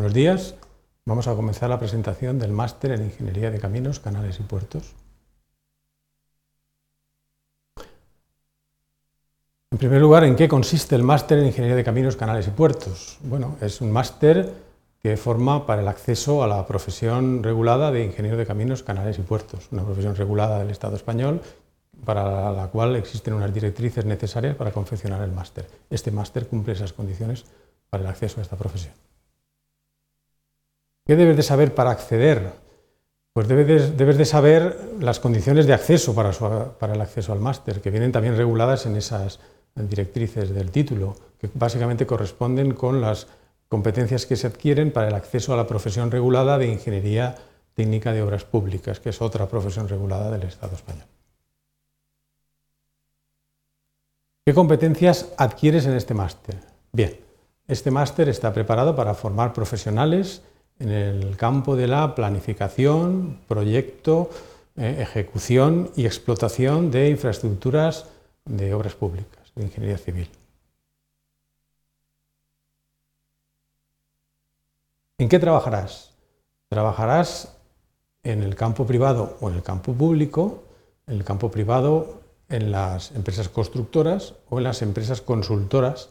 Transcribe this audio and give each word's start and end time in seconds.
Buenos 0.00 0.14
días. 0.14 0.54
Vamos 1.04 1.28
a 1.28 1.34
comenzar 1.34 1.68
la 1.68 1.78
presentación 1.78 2.38
del 2.38 2.52
máster 2.52 2.92
en 2.92 3.04
Ingeniería 3.04 3.50
de 3.50 3.58
Caminos, 3.58 4.00
Canales 4.00 4.40
y 4.40 4.42
Puertos. 4.42 4.94
En 9.70 9.76
primer 9.76 10.00
lugar, 10.00 10.24
¿en 10.24 10.36
qué 10.36 10.48
consiste 10.48 10.96
el 10.96 11.02
máster 11.02 11.40
en 11.40 11.48
Ingeniería 11.48 11.76
de 11.76 11.84
Caminos, 11.84 12.16
Canales 12.16 12.48
y 12.48 12.50
Puertos? 12.50 13.18
Bueno, 13.24 13.58
es 13.60 13.82
un 13.82 13.92
máster 13.92 14.50
que 15.02 15.18
forma 15.18 15.66
para 15.66 15.82
el 15.82 15.88
acceso 15.88 16.42
a 16.42 16.46
la 16.46 16.66
profesión 16.66 17.42
regulada 17.42 17.90
de 17.90 18.02
Ingeniero 18.02 18.38
de 18.38 18.46
Caminos, 18.46 18.82
Canales 18.82 19.18
y 19.18 19.22
Puertos, 19.22 19.68
una 19.70 19.84
profesión 19.84 20.16
regulada 20.16 20.60
del 20.60 20.70
Estado 20.70 20.96
español 20.96 21.42
para 22.06 22.50
la 22.52 22.68
cual 22.68 22.96
existen 22.96 23.34
unas 23.34 23.52
directrices 23.52 24.06
necesarias 24.06 24.56
para 24.56 24.72
confeccionar 24.72 25.20
el 25.20 25.32
máster. 25.32 25.68
Este 25.90 26.10
máster 26.10 26.46
cumple 26.46 26.72
esas 26.72 26.94
condiciones 26.94 27.44
para 27.90 28.02
el 28.02 28.08
acceso 28.08 28.40
a 28.40 28.42
esta 28.42 28.56
profesión. 28.56 28.94
¿Qué 31.10 31.16
debes 31.16 31.36
de 31.36 31.42
saber 31.42 31.74
para 31.74 31.90
acceder? 31.90 32.52
Pues 33.32 33.48
debes 33.48 34.16
de, 34.16 34.24
saber 34.24 34.92
las 35.00 35.18
condiciones 35.18 35.66
de 35.66 35.74
acceso 35.74 36.14
para, 36.14 36.30
para 36.78 36.94
el 36.94 37.00
acceso 37.00 37.32
al 37.32 37.40
máster, 37.40 37.80
que 37.80 37.90
vienen 37.90 38.12
también 38.12 38.36
reguladas 38.36 38.86
en 38.86 38.94
esas 38.94 39.40
directrices 39.74 40.54
del 40.54 40.70
título, 40.70 41.16
que 41.40 41.50
básicamente 41.52 42.06
corresponden 42.06 42.74
con 42.74 43.00
las 43.00 43.26
competencias 43.66 44.24
que 44.24 44.36
se 44.36 44.46
adquieren 44.46 44.92
para 44.92 45.08
el 45.08 45.16
acceso 45.16 45.52
a 45.52 45.56
la 45.56 45.66
profesión 45.66 46.12
regulada 46.12 46.58
de 46.58 46.68
Ingeniería 46.68 47.34
Técnica 47.74 48.12
de 48.12 48.22
Obras 48.22 48.44
Públicas, 48.44 49.00
que 49.00 49.08
es 49.08 49.20
otra 49.20 49.48
profesión 49.48 49.88
regulada 49.88 50.30
del 50.30 50.44
Estado 50.44 50.76
español. 50.76 51.08
¿Qué 54.46 54.54
competencias 54.54 55.32
adquieres 55.36 55.86
en 55.86 55.94
este 55.94 56.14
máster? 56.14 56.54
Bien, 56.92 57.18
este 57.66 57.90
máster 57.90 58.28
está 58.28 58.52
preparado 58.52 58.94
para 58.94 59.14
formar 59.14 59.52
profesionales 59.52 60.42
en 60.80 60.90
el 60.90 61.36
campo 61.36 61.76
de 61.76 61.86
la 61.86 62.14
planificación, 62.14 63.38
proyecto, 63.46 64.30
eh, 64.76 64.96
ejecución 65.00 65.90
y 65.94 66.06
explotación 66.06 66.90
de 66.90 67.10
infraestructuras 67.10 68.06
de 68.46 68.72
obras 68.74 68.94
públicas, 68.94 69.52
de 69.54 69.64
ingeniería 69.64 69.98
civil. 69.98 70.28
¿En 75.18 75.28
qué 75.28 75.38
trabajarás? 75.38 76.14
Trabajarás 76.70 77.56
en 78.22 78.42
el 78.42 78.56
campo 78.56 78.86
privado 78.86 79.36
o 79.40 79.50
en 79.50 79.56
el 79.56 79.62
campo 79.62 79.92
público. 79.92 80.64
En 81.06 81.16
el 81.16 81.24
campo 81.24 81.50
privado, 81.50 82.20
en 82.48 82.70
las 82.70 83.10
empresas 83.12 83.48
constructoras 83.48 84.34
o 84.48 84.58
en 84.58 84.64
las 84.64 84.80
empresas 84.80 85.20
consultoras 85.20 86.08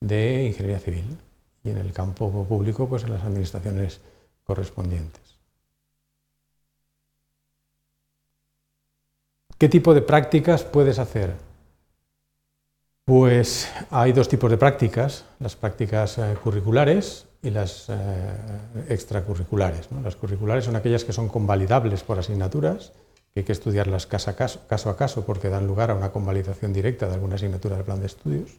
de 0.00 0.44
ingeniería 0.44 0.78
civil 0.78 1.18
y 1.64 1.70
en 1.70 1.78
el 1.78 1.92
campo 1.92 2.44
público 2.46 2.88
pues 2.88 3.02
en 3.04 3.12
las 3.12 3.24
administraciones 3.24 4.00
correspondientes. 4.44 5.22
¿Qué 9.58 9.68
tipo 9.68 9.94
de 9.94 10.02
prácticas 10.02 10.62
puedes 10.62 10.98
hacer? 10.98 11.34
Pues 13.04 13.70
hay 13.90 14.12
dos 14.12 14.28
tipos 14.28 14.50
de 14.50 14.56
prácticas, 14.56 15.24
las 15.38 15.56
prácticas 15.56 16.18
eh, 16.18 16.34
curriculares 16.42 17.26
y 17.42 17.50
las 17.50 17.86
eh, 17.88 17.94
extracurriculares. 18.88 19.88
Las 20.02 20.16
curriculares 20.16 20.64
son 20.64 20.76
aquellas 20.76 21.04
que 21.04 21.12
son 21.12 21.28
convalidables 21.28 22.02
por 22.02 22.18
asignaturas, 22.18 22.92
que 23.32 23.40
hay 23.40 23.44
que 23.44 23.52
estudiarlas 23.52 24.06
caso 24.06 24.30
a 24.30 24.36
caso, 24.36 24.60
caso 24.68 24.90
a 24.90 24.96
caso 24.96 25.24
porque 25.26 25.48
dan 25.48 25.66
lugar 25.66 25.90
a 25.90 25.94
una 25.94 26.12
convalidación 26.12 26.72
directa 26.72 27.06
de 27.06 27.14
alguna 27.14 27.34
asignatura 27.34 27.76
del 27.76 27.84
plan 27.84 28.00
de 28.00 28.06
estudios. 28.06 28.50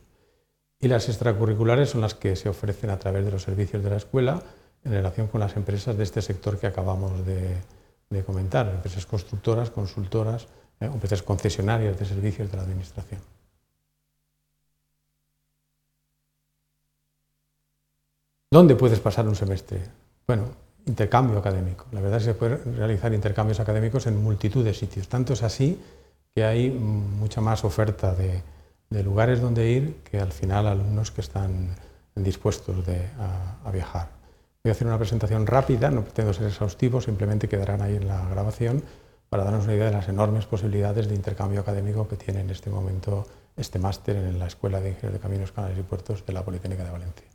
Y 0.79 0.87
las 0.87 1.07
extracurriculares 1.09 1.89
son 1.89 2.01
las 2.01 2.13
que 2.13 2.35
se 2.35 2.49
ofrecen 2.49 2.89
a 2.89 2.99
través 2.99 3.25
de 3.25 3.31
los 3.31 3.43
servicios 3.43 3.83
de 3.83 3.89
la 3.89 3.97
escuela 3.97 4.43
en 4.83 4.91
relación 4.91 5.27
con 5.27 5.39
las 5.39 5.55
empresas 5.55 5.97
de 5.97 6.03
este 6.03 6.21
sector 6.21 6.59
que 6.59 6.67
acabamos 6.67 7.25
de, 7.25 7.57
comentar, 8.25 8.67
empresas 8.67 9.05
constructoras, 9.05 9.71
consultoras, 9.71 10.47
eh, 10.79 10.85
empresas 10.85 11.23
concesionarias 11.23 11.97
de 11.97 12.05
servicios 12.05 12.49
de 12.49 12.57
la 12.57 12.63
Administración. 12.63 13.19
¿Dónde 18.51 18.75
puedes 18.75 18.99
pasar 18.99 19.27
un 19.27 19.35
semestre? 19.35 19.81
Bueno, 20.27 20.45
intercambio 20.85 21.39
académico. 21.39 21.87
La 21.91 21.99
verdad 21.99 22.19
es 22.19 22.25
que 22.25 22.33
se 22.33 22.39
pueden 22.39 22.77
realizar 22.77 23.13
intercambios 23.13 23.59
académicos 23.59 24.07
en 24.07 24.21
multitud 24.21 24.63
de 24.63 24.73
sitios. 24.73 25.09
Tanto 25.09 25.33
es 25.33 25.43
así 25.43 25.81
que 26.33 26.43
hay 26.43 26.69
mucha 26.69 27.41
más 27.41 27.65
oferta 27.65 28.13
de, 28.13 28.43
lugares 28.89 29.41
donde 29.41 29.69
ir 29.69 29.95
que 30.03 30.19
al 30.19 30.31
final 30.31 30.67
alumnos 30.67 31.11
que 31.11 31.21
están 31.21 31.75
dispuestos 32.15 32.77
a, 33.19 33.71
viajar. 33.71 34.09
Voy 34.63 34.69
a 34.69 34.71
hacer 34.71 34.87
una 34.87 34.97
presentación 34.97 35.45
rápida, 35.45 35.91
no 35.91 36.03
pretendo 36.03 36.33
ser 36.33 36.47
exhaustivo, 36.47 37.01
simplemente 37.01 37.47
quedarán 37.47 37.81
ahí 37.81 37.95
en 37.95 38.07
la 38.07 38.27
grabación 38.29 38.83
para 39.29 39.43
darnos 39.43 39.65
una 39.65 39.75
idea 39.75 39.87
de 39.87 39.91
las 39.91 40.07
enormes 40.07 40.45
posibilidades 40.45 41.07
de 41.07 41.15
intercambio 41.15 41.59
académico 41.61 42.07
que 42.07 42.15
tiene 42.15 42.41
en 42.41 42.49
este 42.49 42.69
momento 42.69 43.27
este 43.57 43.79
máster 43.79 44.15
en 44.15 44.39
la 44.39 44.47
Escuela 44.47 44.79
de 44.79 44.89
Ingenieros 44.89 45.13
de 45.13 45.19
Caminos, 45.19 45.51
Canales 45.51 45.77
y 45.77 45.83
Puertos 45.83 46.25
de 46.25 46.33
la 46.33 46.43
Politécnica 46.43 46.83
de 46.83 46.91
Valencia. 46.91 47.27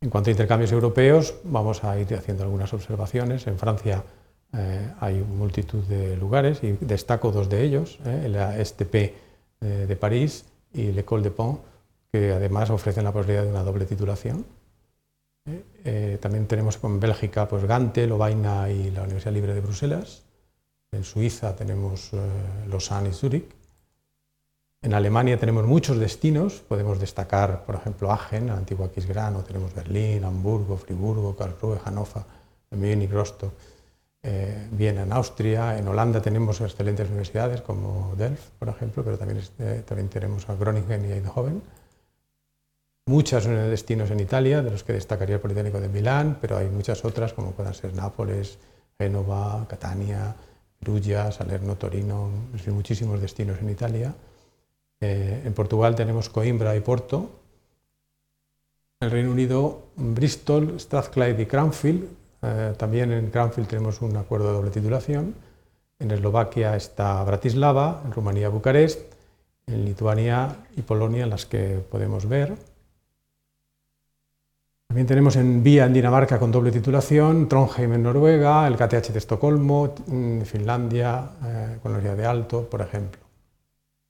En 0.00 0.10
cuanto 0.10 0.30
a 0.30 0.32
intercambios 0.32 0.70
europeos, 0.70 1.34
vamos 1.42 1.82
a 1.82 1.98
ir 1.98 2.14
haciendo 2.14 2.44
algunas 2.44 2.72
observaciones. 2.72 3.46
En 3.48 3.58
Francia 3.58 4.04
eh, 4.52 4.92
hay 5.00 5.20
multitud 5.20 5.82
de 5.84 6.16
lugares 6.16 6.62
y 6.62 6.72
destaco 6.80 7.32
dos 7.32 7.48
de 7.48 7.64
ellos, 7.64 7.98
eh, 8.04 8.28
la 8.28 8.64
STP 8.64 9.27
eh, 9.60 9.86
de 9.88 9.96
París 9.96 10.44
y 10.72 10.92
l'École 10.92 11.22
de 11.22 11.30
Pont, 11.30 11.60
que 12.12 12.32
además 12.32 12.70
ofrecen 12.70 13.04
la 13.04 13.12
posibilidad 13.12 13.44
de 13.44 13.50
una 13.50 13.62
doble 13.62 13.84
titulación. 13.84 14.44
también 16.20 16.46
tenemos 16.46 16.78
en 16.82 17.00
Bélgica 17.00 17.48
pues, 17.48 17.64
Gante, 17.64 18.06
Lovaina 18.06 18.70
y 18.70 18.90
la 18.90 19.02
Universidad 19.02 19.32
Libre 19.32 19.54
de 19.54 19.60
Bruselas. 19.60 20.22
En 20.92 21.04
Suiza 21.04 21.56
tenemos 21.56 22.10
Lausanne 22.68 23.10
y 23.10 23.12
Zúrich. 23.12 23.58
En 24.80 24.94
Alemania 24.94 25.36
tenemos 25.38 25.66
muchos 25.66 25.98
destinos, 25.98 26.60
podemos 26.60 27.00
destacar, 27.00 27.64
por 27.64 27.74
ejemplo, 27.74 28.12
Aachen, 28.12 28.48
Antigua 28.50 28.92
Quisgrano, 28.92 29.42
tenemos 29.42 29.74
Berlín, 29.74 30.24
Hamburgo, 30.24 30.76
Friburgo, 30.76 31.34
Karlsruhe, 31.34 31.80
Hannover, 31.84 32.22
Múnich, 32.70 33.10
Rostock, 33.10 33.52
eh, 34.22 34.68
Viena 34.72 35.02
en 35.02 35.12
Austria, 35.12 35.78
en 35.78 35.86
Holanda 35.86 36.20
tenemos 36.20 36.60
excelentes 36.60 37.08
universidades 37.08 37.60
como 37.62 38.14
Delft, 38.16 38.50
por 38.58 38.68
ejemplo, 38.68 39.04
pero 39.04 39.16
también, 39.16 39.40
eh, 39.58 39.82
también 39.86 40.08
tenemos 40.08 40.48
a 40.48 40.54
Groningen 40.54 41.04
y 41.04 41.12
Eindhoven. 41.12 41.62
Muchos 43.06 43.46
destinos 43.46 44.10
en 44.10 44.20
Italia, 44.20 44.62
de 44.62 44.70
los 44.70 44.84
que 44.84 44.92
destacaría 44.92 45.36
el 45.36 45.40
Politécnico 45.40 45.80
de 45.80 45.88
Milán, 45.88 46.38
pero 46.40 46.58
hay 46.58 46.68
muchas 46.68 47.04
otras 47.04 47.32
como 47.32 47.52
puedan 47.52 47.72
ser 47.72 47.94
Nápoles, 47.94 48.58
Génova, 48.98 49.66
Catania, 49.68 50.34
Perugia, 50.78 51.32
Salerno, 51.32 51.76
Torino, 51.76 52.28
en 52.52 52.74
muchísimos 52.74 53.20
destinos 53.20 53.58
en 53.60 53.70
Italia. 53.70 54.14
Eh, 55.00 55.42
en 55.44 55.54
Portugal 55.54 55.94
tenemos 55.94 56.28
Coimbra 56.28 56.76
y 56.76 56.80
Porto. 56.80 57.30
En 59.00 59.06
el 59.06 59.10
Reino 59.10 59.30
Unido, 59.30 59.86
Bristol, 59.96 60.78
Strathclyde 60.78 61.42
y 61.42 61.46
Cranfield. 61.46 62.17
Eh, 62.42 62.74
también 62.76 63.12
en 63.12 63.30
Cranfield 63.30 63.68
tenemos 63.68 64.00
un 64.00 64.16
acuerdo 64.16 64.48
de 64.48 64.52
doble 64.54 64.70
titulación. 64.70 65.34
En 65.98 66.10
Eslovaquia 66.10 66.76
está 66.76 67.22
Bratislava, 67.24 68.02
en 68.04 68.12
Rumanía 68.12 68.48
Bucarest, 68.48 69.00
en 69.66 69.84
Lituania 69.84 70.56
y 70.76 70.82
Polonia 70.82 71.26
las 71.26 71.46
que 71.46 71.80
podemos 71.90 72.28
ver. 72.28 72.54
También 74.86 75.06
tenemos 75.06 75.36
en 75.36 75.62
Vía 75.62 75.84
en 75.84 75.92
Dinamarca 75.92 76.38
con 76.38 76.50
doble 76.50 76.72
titulación, 76.72 77.46
Trondheim 77.46 77.92
en 77.92 78.02
Noruega, 78.04 78.66
el 78.66 78.76
KTH 78.76 79.12
de 79.12 79.18
Estocolmo, 79.18 79.94
Finlandia, 80.44 81.30
eh, 81.44 81.78
con 81.82 81.92
la 81.92 81.98
Universidad 81.98 82.16
de 82.16 82.26
Alto, 82.26 82.70
por 82.70 82.80
ejemplo. 82.80 83.20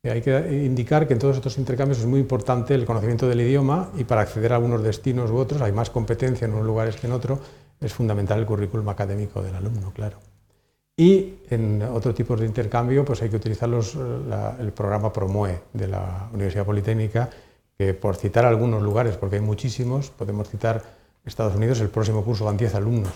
Hay 0.05 0.22
que 0.22 0.65
indicar 0.65 1.09
que 1.09 1.15
en 1.15 1.19
todos 1.19 1.37
estos 1.37 1.59
intercambios 1.59 1.99
es 1.99 2.06
muy 2.06 2.21
importante 2.21 2.75
el 2.75 2.87
conocimiento 2.87 3.28
del 3.28 3.41
idioma 3.41 3.91
y 3.99 4.05
para 4.05 4.21
acceder 4.21 4.53
a 4.53 4.56
algunos 4.56 4.83
destinos 4.84 5.31
u 5.31 5.37
otros, 5.37 5.61
hay 5.61 5.72
más 5.72 5.91
competencia 5.91 6.44
en 6.44 6.55
unos 6.55 6.65
lugares 6.65 6.97
que 6.97 7.08
en 7.08 7.12
otros, 7.12 7.41
es 7.80 7.92
fundamental 7.92 8.40
el 8.40 8.46
currículum 8.46 8.88
académico 8.88 9.42
del 9.42 9.54
alumno, 9.54 9.92
claro. 9.92 10.19
Y 10.96 11.36
en 11.50 11.82
otro 11.82 12.12
tipo 12.12 12.36
de 12.36 12.44
intercambio 12.44 13.04
pues 13.04 13.22
hay 13.22 13.30
que 13.30 13.36
utilizar 13.36 13.70
el 13.70 14.72
programa 14.72 15.12
PROMOE 15.12 15.60
de 15.72 15.86
la 15.86 16.28
Universidad 16.32 16.66
Politécnica, 16.66 17.30
que 17.76 17.94
por 17.94 18.16
citar 18.16 18.44
algunos 18.44 18.82
lugares, 18.82 19.16
porque 19.16 19.36
hay 19.36 19.42
muchísimos, 19.42 20.10
podemos 20.10 20.48
citar 20.48 20.82
Estados 21.25 21.54
Unidos, 21.54 21.80
el 21.80 21.90
próximo 21.90 22.25
curso 22.25 22.44
van 22.44 22.56
10 22.56 22.75
alumnos 22.75 23.12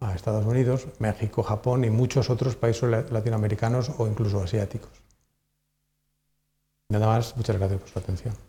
a 0.00 0.14
Estados 0.14 0.46
Unidos, 0.46 0.86
México, 0.98 1.42
Japón 1.42 1.84
y 1.84 1.90
muchos 1.90 2.30
otros 2.30 2.56
países 2.56 3.10
latinoamericanos 3.10 3.90
o 3.98 4.06
incluso 4.06 4.42
asiáticos. 4.42 4.90
Nada 6.88 7.06
más, 7.06 7.36
muchas 7.36 7.56
gracias 7.58 7.80
por 7.80 7.90
su 7.90 7.98
atención. 7.98 8.45